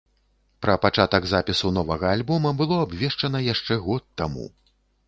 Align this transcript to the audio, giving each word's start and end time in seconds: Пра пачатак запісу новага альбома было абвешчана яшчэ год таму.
Пра 0.65 0.75
пачатак 0.85 1.27
запісу 1.33 1.73
новага 1.77 2.07
альбома 2.15 2.57
было 2.63 2.83
абвешчана 2.87 3.47
яшчэ 3.53 3.73
год 3.87 4.03
таму. 4.25 4.53